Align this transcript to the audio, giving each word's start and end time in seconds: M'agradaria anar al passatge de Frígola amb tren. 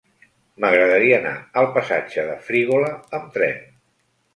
M'agradaria 0.65 1.19
anar 1.21 1.35
al 1.63 1.69
passatge 1.77 2.27
de 2.33 2.41
Frígola 2.49 2.93
amb 3.23 3.33
tren. 3.41 3.67